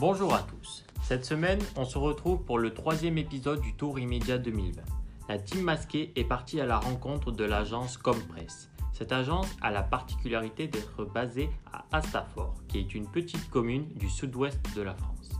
[0.00, 0.84] Bonjour à tous.
[1.02, 4.80] Cette semaine, on se retrouve pour le troisième épisode du Tour Immédiat 2020.
[5.28, 8.70] La team masquée est partie à la rencontre de l'agence Compress.
[8.92, 14.08] Cette agence a la particularité d'être basée à Astafort, qui est une petite commune du
[14.08, 15.30] sud-ouest de la France.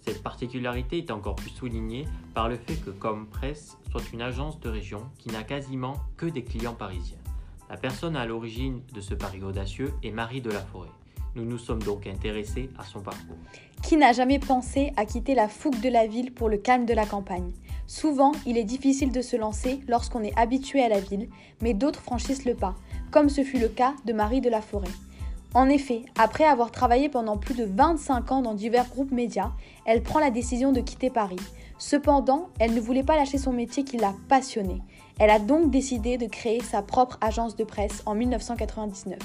[0.00, 4.70] Cette particularité est encore plus soulignée par le fait que Compress soit une agence de
[4.70, 7.18] région qui n'a quasiment que des clients parisiens.
[7.68, 10.90] La personne à l'origine de ce pari audacieux est Marie de la Forêt.
[11.36, 13.36] Nous nous sommes donc intéressés à son parcours.
[13.82, 16.94] Qui n'a jamais pensé à quitter la fougue de la ville pour le calme de
[16.94, 17.52] la campagne?
[17.86, 21.28] Souvent, il est difficile de se lancer lorsqu'on est habitué à la ville,
[21.60, 22.74] mais d'autres franchissent le pas,
[23.10, 24.88] comme ce fut le cas de Marie de la Forêt.
[25.54, 29.50] En effet, après avoir travaillé pendant plus de 25 ans dans divers groupes médias,
[29.84, 31.40] elle prend la décision de quitter Paris.
[31.78, 34.82] Cependant, elle ne voulait pas lâcher son métier qui l'a passionnée.
[35.18, 39.18] Elle a donc décidé de créer sa propre agence de presse en 1999.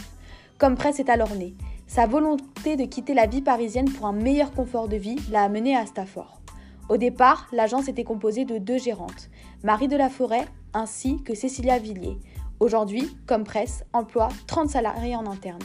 [0.57, 1.53] Comme presse est alors née,
[1.87, 5.75] sa volonté de quitter la vie parisienne pour un meilleur confort de vie l'a amenée
[5.75, 6.41] à Stafford.
[6.89, 9.29] Au départ, l'agence était composée de deux gérantes,
[9.63, 12.17] Marie de la Forêt ainsi que Cécilia Villiers.
[12.59, 13.43] Aujourd'hui, comme
[13.93, 15.61] emploie 30 salariés en interne.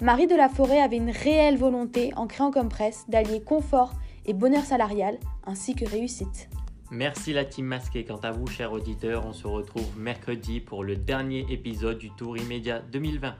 [0.00, 2.68] Marie de la Forêt avait une réelle volonté, en créant comme
[3.08, 3.92] d'allier confort
[4.26, 6.48] et bonheur salarial, ainsi que réussite.
[6.90, 8.04] Merci la team masquée.
[8.04, 12.36] Quant à vous, chers auditeurs, on se retrouve mercredi pour le dernier épisode du Tour
[12.38, 13.34] immédiat 2020.